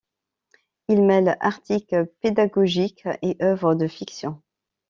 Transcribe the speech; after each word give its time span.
Il 0.87 1.03
mêle 1.05 1.37
articles 1.41 2.07
pédagogiques 2.21 3.03
et 3.21 3.37
œuvres 3.43 3.75
de 3.75 3.85
fiction. 3.87 4.41